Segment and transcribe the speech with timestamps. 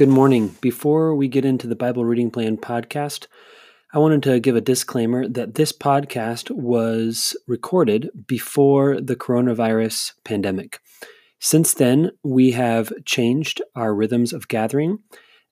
[0.00, 0.56] Good morning.
[0.62, 3.26] Before we get into the Bible Reading Plan podcast,
[3.92, 10.80] I wanted to give a disclaimer that this podcast was recorded before the coronavirus pandemic.
[11.38, 15.00] Since then, we have changed our rhythms of gathering,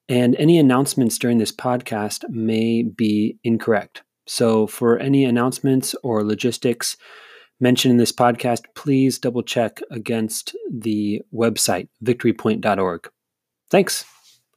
[0.08, 4.02] and any announcements during this podcast may be incorrect.
[4.26, 6.96] So, for any announcements or logistics
[7.60, 13.10] mentioned in this podcast, please double check against the website, victorypoint.org.
[13.70, 14.06] Thanks.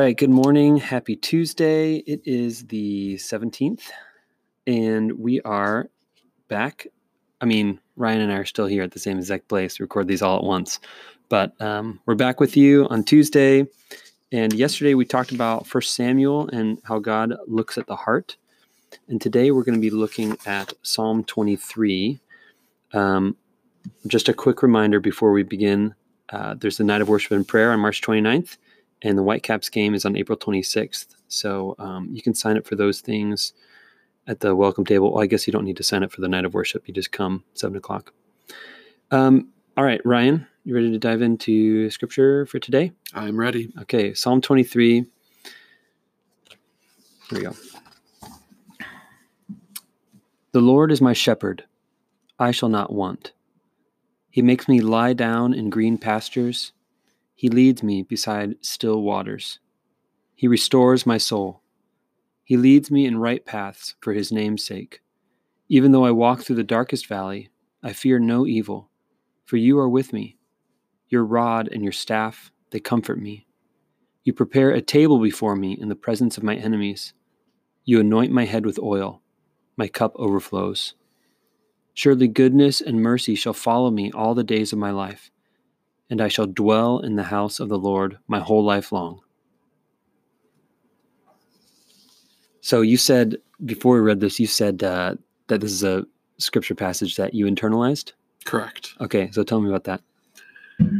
[0.00, 0.78] Right, good morning.
[0.78, 1.96] Happy Tuesday.
[1.96, 3.82] It is the 17th,
[4.66, 5.90] and we are
[6.48, 6.86] back.
[7.42, 10.08] I mean, Ryan and I are still here at the same exact place to record
[10.08, 10.80] these all at once,
[11.28, 13.66] but um, we're back with you on Tuesday.
[14.32, 18.38] And yesterday we talked about First Samuel and how God looks at the heart.
[19.08, 22.20] And today we're going to be looking at Psalm 23.
[22.94, 23.36] Um,
[24.06, 25.94] just a quick reminder before we begin
[26.30, 28.56] uh, there's the night of worship and prayer on March 29th
[29.02, 31.14] and the Whitecaps game is on April 26th.
[31.28, 33.52] So um, you can sign up for those things
[34.26, 35.12] at the welcome table.
[35.12, 36.86] Well, I guess you don't need to sign up for the night of worship.
[36.86, 38.12] You just come seven o'clock.
[39.10, 42.92] Um, all right, Ryan, you ready to dive into scripture for today?
[43.14, 43.72] I'm ready.
[43.82, 45.06] Okay, Psalm 23.
[47.30, 47.54] Here we go.
[50.52, 51.64] The Lord is my shepherd,
[52.38, 53.32] I shall not want.
[54.30, 56.72] He makes me lie down in green pastures.
[57.40, 59.60] He leads me beside still waters.
[60.34, 61.62] He restores my soul.
[62.44, 65.00] He leads me in right paths for his name's sake.
[65.66, 67.48] Even though I walk through the darkest valley,
[67.82, 68.90] I fear no evil,
[69.46, 70.36] for you are with me.
[71.08, 73.46] Your rod and your staff, they comfort me.
[74.22, 77.14] You prepare a table before me in the presence of my enemies.
[77.86, 79.22] You anoint my head with oil.
[79.78, 80.92] My cup overflows.
[81.94, 85.30] Surely goodness and mercy shall follow me all the days of my life
[86.10, 89.20] and I shall dwell in the house of the Lord my whole life long.
[92.60, 95.14] So you said before we read this, you said uh,
[95.46, 96.04] that this is a
[96.38, 98.12] scripture passage that you internalized.
[98.44, 98.94] Correct.
[99.00, 100.02] Okay, so tell me about that.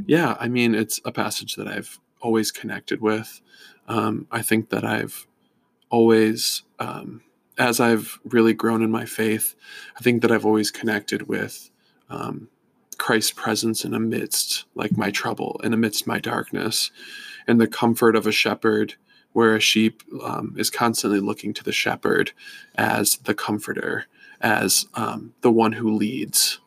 [0.07, 3.41] Yeah, I mean, it's a passage that I've always connected with.
[3.89, 5.27] Um, I think that I've
[5.89, 7.23] always, um,
[7.59, 9.55] as I've really grown in my faith,
[9.97, 11.71] I think that I've always connected with
[12.11, 12.49] um,
[13.01, 16.91] Christ's presence in amidst like my trouble and amidst my darkness
[17.49, 18.95] and the comfort of a shepherd
[19.33, 22.33] where a sheep um, is constantly looking to the shepherd
[22.75, 24.05] as the comforter
[24.43, 26.61] as um, the one who leads.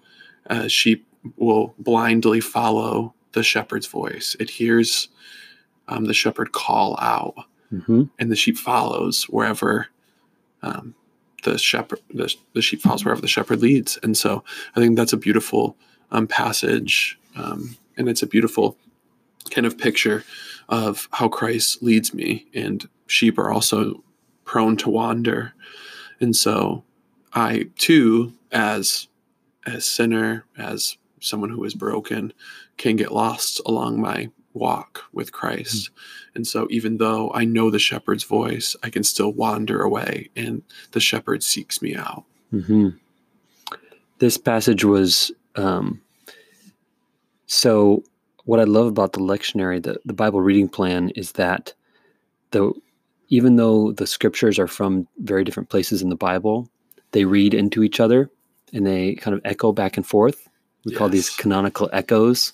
[0.48, 1.08] A sheep
[1.38, 4.36] will blindly follow the shepherd's voice.
[4.40, 5.10] It hears
[5.88, 7.36] um, the shepherd call out.
[7.72, 8.04] Mm-hmm.
[8.20, 9.88] and the sheep follows wherever
[10.62, 10.94] um,
[11.44, 13.98] the shepherd the, the sheep follows wherever the shepherd leads.
[14.04, 14.44] And so
[14.76, 15.76] i think that's a beautiful
[16.14, 18.78] um, passage, um, and it's a beautiful
[19.50, 20.24] kind of picture
[20.70, 22.48] of how Christ leads me.
[22.54, 24.04] And sheep are also
[24.46, 25.54] prone to wander,
[26.20, 26.84] and so
[27.34, 29.08] I too, as
[29.66, 32.34] a sinner, as someone who is broken,
[32.78, 35.90] can get lost along my walk with Christ.
[35.90, 36.36] Mm-hmm.
[36.36, 40.64] And so, even though I know the shepherd's voice, I can still wander away, and
[40.92, 42.24] the shepherd seeks me out.
[42.54, 42.90] Mm-hmm.
[44.20, 46.02] This passage was um,
[47.48, 48.04] so,
[48.46, 51.74] what I love about the lectionary, the, the Bible reading plan, is that
[52.52, 52.74] the
[53.30, 56.70] even though the scriptures are from very different places in the Bible,
[57.12, 58.30] they read into each other
[58.74, 60.48] and they kind of echo back and forth.
[60.86, 61.00] We yes.
[61.00, 62.54] call these canonical echoes.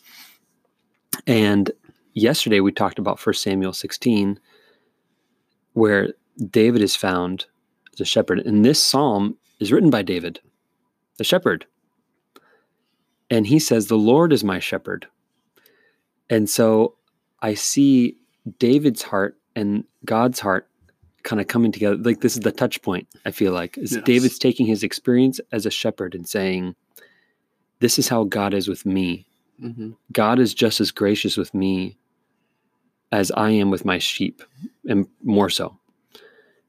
[1.28, 1.72] And
[2.14, 4.40] yesterday we talked about 1 Samuel 16,
[5.74, 6.14] where
[6.50, 7.46] David is found
[7.94, 8.40] as a shepherd.
[8.40, 10.40] And this psalm is written by David,
[11.18, 11.66] the shepherd.
[13.30, 15.08] And he says, The Lord is my shepherd.
[16.30, 16.96] And so
[17.42, 18.18] I see
[18.58, 20.68] David's heart and God's heart
[21.24, 21.98] kind of coming together.
[21.98, 23.78] Like this is the touch point, I feel like.
[23.78, 24.04] Is yes.
[24.04, 26.76] David's taking his experience as a shepherd and saying,
[27.80, 29.28] This is how God is with me.
[29.62, 29.92] Mm-hmm.
[30.12, 31.98] God is just as gracious with me
[33.12, 34.44] as I am with my sheep,
[34.88, 35.78] and more so.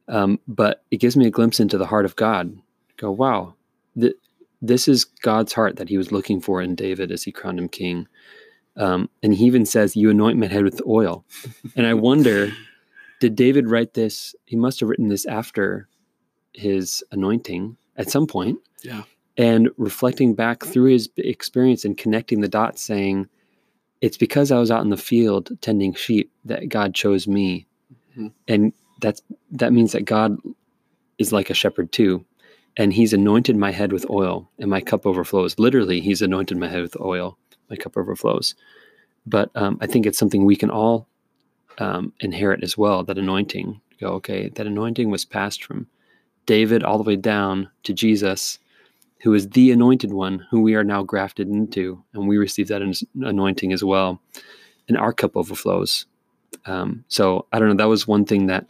[0.09, 2.56] Um, but it gives me a glimpse into the heart of God.
[2.97, 3.55] Go, wow,
[3.99, 4.15] th-
[4.62, 7.69] this is God's heart that he was looking for in David as he crowned him
[7.69, 8.07] king.
[8.77, 11.25] Um, and he even says, You anoint my head with oil.
[11.77, 12.53] and I wonder,
[13.21, 14.35] did David write this?
[14.47, 15.89] He must have written this after
[16.53, 18.59] his anointing at some point.
[18.83, 19.03] Yeah.
[19.37, 23.29] And reflecting back through his experience and connecting the dots, saying,
[24.01, 27.67] It's because I was out in the field tending sheep that God chose me.
[28.13, 28.29] Mm-hmm.
[28.49, 29.23] And that's
[29.53, 30.37] that means that God
[31.19, 32.25] is like a shepherd too.
[32.76, 35.58] And he's anointed my head with oil, and my cup overflows.
[35.58, 37.37] Literally, he's anointed my head with oil,
[37.69, 38.55] my cup overflows.
[39.26, 41.06] But um, I think it's something we can all
[41.78, 43.81] um, inherit as well that anointing.
[44.00, 45.87] Go, okay, that anointing was passed from
[46.46, 48.58] David all the way down to Jesus,
[49.22, 52.82] who is the anointed one, who we are now grafted into, and we receive that
[53.20, 54.20] anointing as well.
[54.88, 56.06] And our cup overflows.
[56.67, 57.75] Um, so I don't know.
[57.75, 58.67] That was one thing that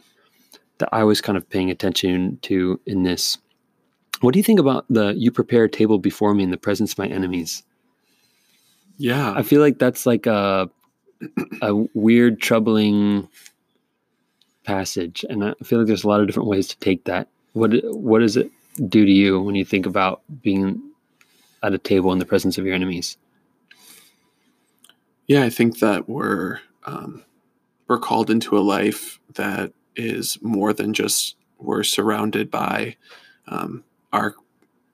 [0.77, 3.37] that I was kind of paying attention to in this.
[4.21, 6.93] What do you think about the "You prepare a table before me in the presence
[6.93, 7.63] of my enemies"?
[8.97, 10.69] Yeah, I feel like that's like a
[11.61, 13.27] a weird, troubling
[14.63, 17.27] passage, and I feel like there's a lot of different ways to take that.
[17.53, 18.51] What what does it
[18.87, 20.81] do to you when you think about being
[21.63, 23.17] at a table in the presence of your enemies?
[25.27, 27.23] Yeah, I think that we're um,
[27.87, 32.95] we're called into a life that is more than just we're surrounded by
[33.47, 34.35] um, our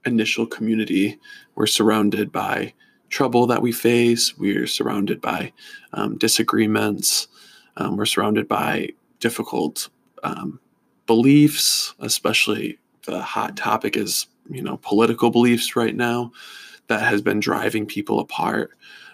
[0.05, 1.19] initial community.
[1.55, 2.73] We're surrounded by
[3.09, 4.37] trouble that we face.
[4.37, 5.53] We're surrounded by
[5.93, 7.27] um, disagreements.
[7.77, 9.89] Um, we're surrounded by difficult
[10.23, 10.59] um,
[11.05, 16.31] beliefs, especially the hot topic is you know political beliefs right now
[16.87, 18.71] that has been driving people apart.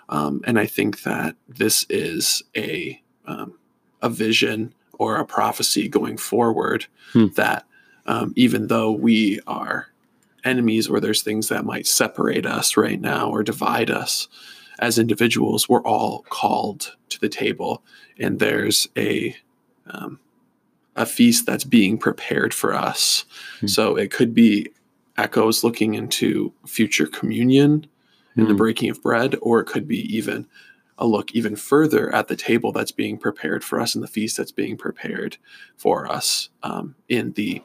[0.09, 3.57] Um, and I think that this is a um,
[4.01, 7.27] a vision or a prophecy going forward hmm.
[7.35, 7.65] that
[8.05, 9.87] um, even though we are
[10.43, 14.27] enemies or there's things that might separate us right now or divide us
[14.79, 17.83] as individuals, we're all called to the table,
[18.19, 19.35] and there's a
[19.87, 20.19] um,
[20.95, 23.25] a feast that's being prepared for us.
[23.59, 23.67] Hmm.
[23.67, 24.69] So it could be
[25.17, 27.87] echoes looking into future communion
[28.35, 28.57] and the hmm.
[28.57, 30.47] breaking of bread, or it could be even
[30.97, 34.37] a look even further at the table that's being prepared for us and the feast
[34.37, 35.37] that's being prepared
[35.75, 37.61] for us um, in the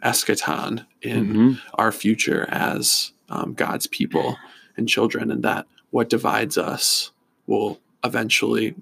[0.00, 1.52] eschaton, in mm-hmm.
[1.74, 4.36] our future as um, God's people
[4.76, 7.10] and children, and that what divides us
[7.46, 8.74] will eventually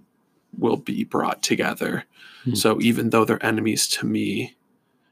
[0.56, 2.04] will be brought together.
[2.42, 2.54] Mm-hmm.
[2.54, 4.56] So even though they're enemies to me,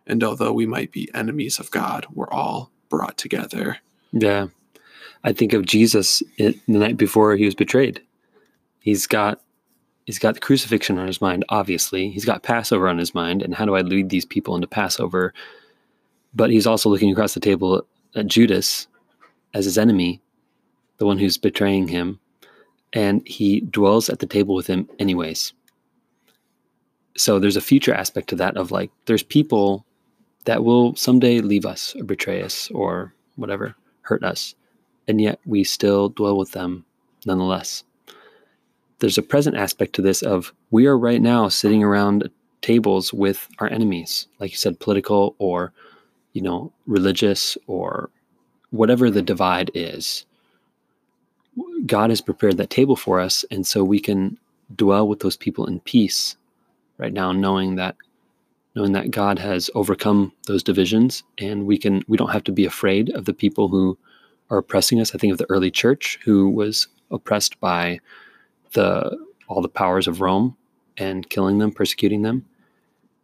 [0.07, 3.79] and although we might be enemies of God, we're all brought together.
[4.13, 4.49] Yeah.
[5.25, 8.01] I think of Jesus the night before he was betrayed
[8.87, 9.41] he's got
[10.05, 13.57] he's got the crucifixion on his mind obviously he's got passover on his mind and
[13.57, 15.35] how do i lead these people into passover
[16.37, 18.87] but he's also looking across the table at judas
[19.55, 20.21] as his enemy
[20.99, 22.21] the one who's betraying him
[22.93, 25.53] and he dwells at the table with him anyways.
[27.17, 29.85] So there's a future aspect to that of like there's people
[30.45, 34.55] that will someday leave us or betray us or whatever hurt us
[35.09, 36.85] and yet we still dwell with them
[37.25, 37.83] nonetheless.
[38.99, 42.31] There's a present aspect to this of we are right now sitting around
[42.63, 45.73] tables with our enemies, like you said, political or,
[46.37, 48.11] you know, religious or
[48.69, 50.27] whatever the divide is.
[51.87, 54.37] God has prepared that table for us, and so we can
[54.77, 56.37] dwell with those people in peace
[56.99, 57.97] right now, knowing that
[58.75, 62.67] knowing that God has overcome those divisions, and we can we don't have to be
[62.67, 63.97] afraid of the people who
[64.51, 65.15] are oppressing us.
[65.15, 67.99] I think of the early church who was oppressed by
[68.73, 69.17] the
[69.49, 70.55] all the powers of Rome
[70.99, 72.45] and killing them, persecuting them,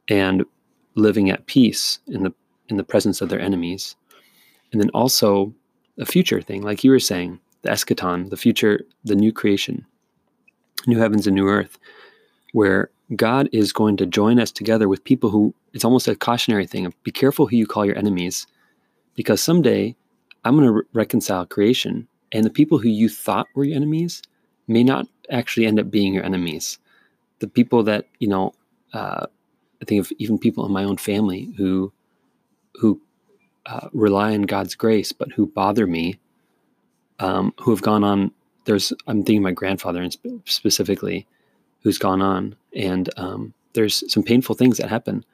[0.09, 0.47] and
[0.95, 2.33] living at peace in the
[2.73, 3.95] in the presence of their enemies.
[4.73, 5.55] And then also
[5.99, 9.87] a future thing, like you were saying, the eschaton, the future, the new creation,
[10.87, 11.79] new heavens and new earth,
[12.53, 16.67] where God is going to join us together with people who it's almost a cautionary
[16.67, 18.47] thing be careful who you call your enemies,
[19.15, 19.95] because someday
[20.45, 24.23] I'm going to re- reconcile creation, and the people who you thought were your enemies
[24.67, 26.79] may not actually end up being your enemies.
[27.41, 28.55] The people that you know,
[28.95, 29.27] uh,
[29.81, 31.93] I think of even people in my own family who
[32.75, 33.01] who
[33.67, 36.19] uh, rely on God's grace, but who bother me,
[37.19, 38.33] um, who have gone on.
[38.65, 40.09] There's I'm thinking my grandfather
[40.45, 41.27] specifically,
[41.83, 45.25] who's gone on, and um, there's some painful things that happen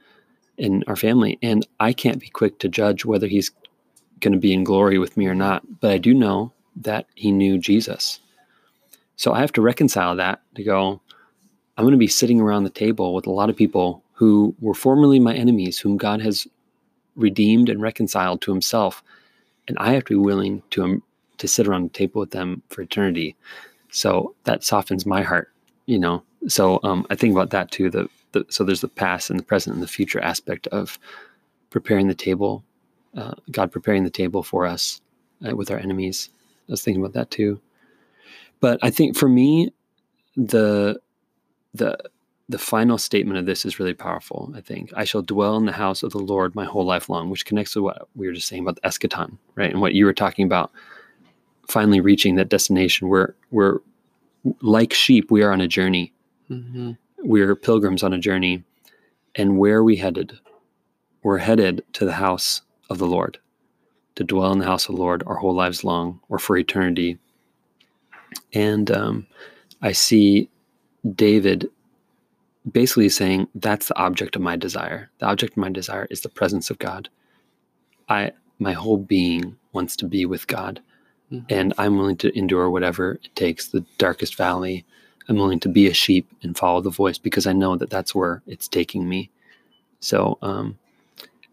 [0.57, 3.51] in our family, and I can't be quick to judge whether he's
[4.21, 5.63] going to be in glory with me or not.
[5.81, 8.21] But I do know that he knew Jesus
[9.19, 11.01] so I have to reconcile that to go,
[11.77, 14.75] I'm going to be sitting around the table with a lot of people who were
[14.75, 16.47] formerly my enemies, whom God has
[17.19, 19.03] redeemed and reconciled to himself.
[19.67, 21.03] And I have to be willing to, um,
[21.37, 23.37] to sit around the table with them for eternity.
[23.91, 25.53] So that softens my heart,
[25.87, 26.23] you know.
[26.47, 27.91] So um, I think about that too.
[27.91, 30.99] The, the so there's the past and the present and the future aspect of
[31.71, 32.65] preparing the table,
[33.17, 35.01] uh, God preparing the table for us
[35.47, 36.31] uh, with our enemies.
[36.69, 37.61] I was thinking about that too.
[38.61, 39.73] But I think for me,
[40.37, 41.01] the
[41.75, 41.99] the
[42.49, 44.51] the final statement of this is really powerful.
[44.57, 47.29] I think I shall dwell in the house of the Lord my whole life long,
[47.29, 49.71] which connects to what we were just saying about the eschaton, right?
[49.71, 50.73] And what you were talking about,
[51.69, 53.81] finally reaching that destination where we're
[54.63, 56.13] like sheep, we are on a journey.
[56.49, 56.93] Mm-hmm.
[57.19, 58.65] We're pilgrims on a journey,
[59.35, 60.39] and where are we headed?
[61.23, 63.39] We're headed to the house of the Lord,
[64.15, 67.19] to dwell in the house of the Lord our whole lives long, or for eternity.
[68.55, 69.27] And um,
[69.83, 70.49] I see
[71.15, 71.69] David
[72.73, 75.11] basically saying that's the object of my desire.
[75.19, 77.09] The object of my desire is the presence of God.
[78.09, 80.81] I my whole being wants to be with God.
[81.33, 81.47] Mm-hmm.
[81.51, 84.85] And I'm willing to endure whatever it takes, the darkest valley.
[85.29, 88.15] I'm willing to be a sheep and follow the voice because I know that that's
[88.15, 89.31] where it's taking me.
[90.01, 90.79] So, um,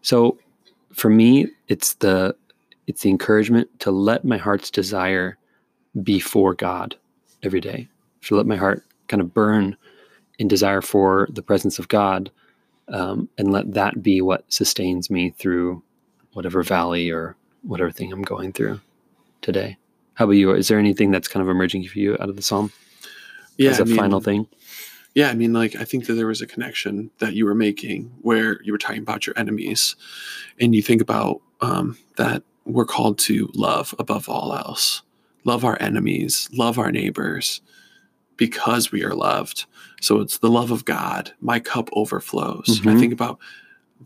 [0.02, 0.38] so
[0.92, 2.34] for me, it's the
[2.86, 5.36] it's the encouragement to let my heart's desire
[6.02, 6.96] be for God
[7.42, 7.88] every day.
[8.22, 9.76] To let my heart kind of burn
[10.38, 12.30] in desire for the presence of God,
[12.88, 15.82] um, and let that be what sustains me through
[16.32, 18.80] whatever valley or whatever thing I'm going through
[19.40, 19.76] today.
[20.14, 20.52] How about you?
[20.52, 22.72] Is there anything that's kind of emerging for you out of the psalm?
[23.56, 24.46] Yeah, as a I mean, final thing.
[25.14, 28.12] Yeah, I mean, like I think that there was a connection that you were making
[28.20, 29.96] where you were talking about your enemies,
[30.60, 35.02] and you think about um, that we're called to love above all else,
[35.44, 37.62] love our enemies, love our neighbors,
[38.36, 39.66] because we are loved.
[40.00, 41.32] So it's the love of God.
[41.40, 42.80] My cup overflows.
[42.80, 42.88] Mm-hmm.
[42.88, 43.38] I think about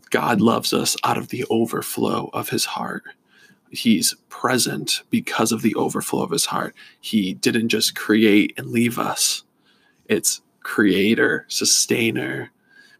[0.09, 3.03] God loves us out of the overflow of his heart.
[3.71, 6.75] He's present because of the overflow of his heart.
[6.99, 9.43] He didn't just create and leave us.
[10.07, 12.51] It's creator, sustainer,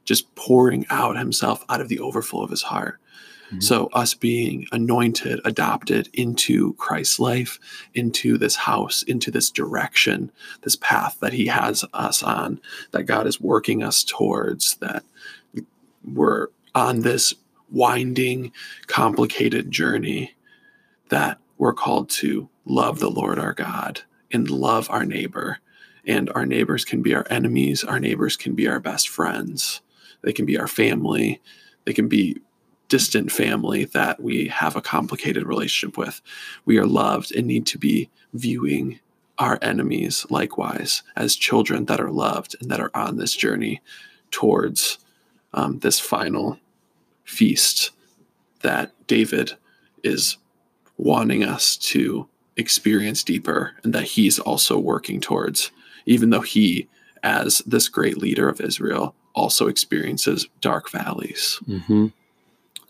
[0.06, 3.00] just pouring out himself out of the overflow of his heart.
[3.52, 3.60] Mm-hmm.
[3.60, 7.60] So, us being anointed, adopted into Christ's life,
[7.94, 10.32] into this house, into this direction,
[10.62, 15.04] this path that He has us on, that God is working us towards, that
[16.06, 17.34] we're on this
[17.70, 18.54] winding,
[18.88, 20.34] complicated journey,
[21.10, 25.60] that we're called to love the Lord our God and love our neighbor.
[26.06, 29.82] And our neighbors can be our enemies, our neighbors can be our best friends,
[30.22, 31.42] they can be our family,
[31.86, 32.42] they can be
[32.92, 36.22] distant family that we have a complicated relationship with.
[36.66, 39.00] We are loved and need to be viewing
[39.40, 43.80] our enemies likewise as children that are loved and that are on this journey
[44.30, 44.98] towards
[45.54, 46.60] um, this final
[47.24, 47.92] feast
[48.62, 49.54] that David
[50.04, 50.38] is
[50.98, 55.72] wanting us to experience deeper and that he's also working towards,
[56.06, 56.90] even though he,
[57.24, 61.58] as this great leader of Israel, also experiences dark valleys.
[61.66, 62.08] Mm-hmm.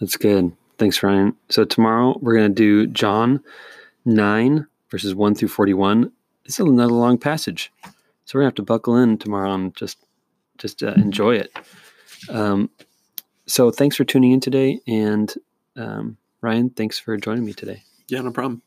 [0.01, 0.51] That's good.
[0.79, 1.36] Thanks, Ryan.
[1.50, 3.41] So tomorrow we're going to do John
[4.05, 6.12] 9, verses 1 through 41.
[6.43, 7.72] This is another long passage.
[8.25, 10.00] So we're going to have to buckle in tomorrow and just
[10.58, 11.55] just uh, enjoy it.
[12.29, 12.70] Um,
[13.46, 14.79] so thanks for tuning in today.
[14.88, 15.34] And
[15.75, 17.84] um, Ryan, thanks for joining me today.
[18.08, 18.62] Yeah, no problem.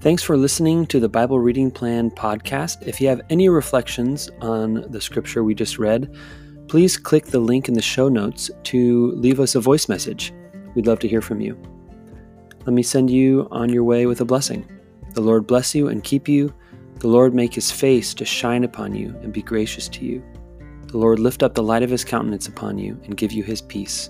[0.00, 2.86] Thanks for listening to the Bible Reading Plan podcast.
[2.86, 6.16] If you have any reflections on the scripture we just read,
[6.70, 10.32] please click the link in the show notes to leave us a voice message.
[10.76, 11.60] We'd love to hear from you.
[12.60, 14.64] Let me send you on your way with a blessing.
[15.14, 16.54] The Lord bless you and keep you.
[17.00, 20.22] The Lord make his face to shine upon you and be gracious to you.
[20.86, 23.62] The Lord lift up the light of his countenance upon you and give you his
[23.62, 24.08] peace.